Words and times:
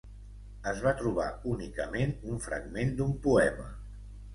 Es 0.71 0.81
va 0.85 0.93
trobar 1.01 1.27
únicament 1.53 2.17
un 2.33 2.43
fragment 2.49 2.99
d'un 3.01 3.17
poema. 3.31 3.73